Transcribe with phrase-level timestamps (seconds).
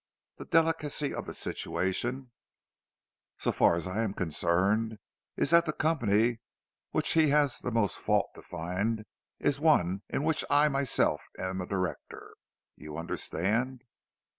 [0.37, 2.31] The delicacy of the situation,
[3.37, 4.97] so far as I am concerned,
[5.37, 6.39] is that the company
[6.91, 9.05] with which he has the most fault to find
[9.37, 12.33] is one in which I myself am a director.
[12.75, 13.83] You understand?"